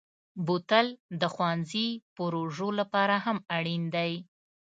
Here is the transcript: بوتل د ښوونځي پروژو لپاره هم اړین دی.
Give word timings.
بوتل 0.45 0.87
د 1.21 1.23
ښوونځي 1.33 1.87
پروژو 2.15 2.69
لپاره 2.79 3.15
هم 3.25 3.37
اړین 3.57 3.83
دی. 3.95 4.13